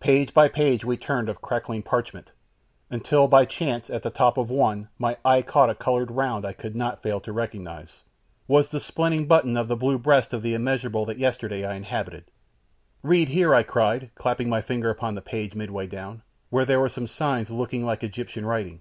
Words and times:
Page 0.00 0.32
by 0.32 0.48
page 0.48 0.82
we 0.82 0.96
turned 0.96 1.28
of 1.28 1.42
crackling 1.42 1.82
parchment, 1.82 2.30
until 2.88 3.28
by 3.28 3.44
chance, 3.44 3.90
at 3.90 4.02
the 4.02 4.08
top 4.08 4.38
of 4.38 4.48
one, 4.48 4.88
my 4.98 5.18
eye 5.26 5.42
caught 5.42 5.68
a 5.68 5.74
coloured 5.74 6.10
round 6.10 6.46
I 6.46 6.54
could 6.54 6.74
not 6.74 7.02
fail 7.02 7.20
to 7.20 7.34
recognise 7.34 8.00
'twas 8.46 8.70
the 8.70 8.80
spinning 8.80 9.26
button 9.26 9.58
on 9.58 9.66
the 9.68 9.76
blue 9.76 9.98
breast 9.98 10.32
of 10.32 10.40
the 10.40 10.54
immeasurable 10.54 11.04
that 11.04 11.18
yesterday 11.18 11.66
I 11.66 11.74
inhabited. 11.74 12.24
"Read 13.02 13.28
here," 13.28 13.54
I 13.54 13.62
cried, 13.62 14.08
clapping 14.14 14.48
my 14.48 14.62
finger 14.62 14.88
upon 14.88 15.16
the 15.16 15.20
page 15.20 15.54
midway 15.54 15.86
down, 15.86 16.22
where 16.48 16.64
there 16.64 16.80
were 16.80 16.88
some 16.88 17.06
signs 17.06 17.50
looking 17.50 17.84
like 17.84 18.02
Egyptian 18.02 18.46
writing. 18.46 18.80